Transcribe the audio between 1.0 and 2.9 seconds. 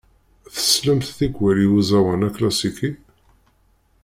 tikwal i uẓawan aklasiki?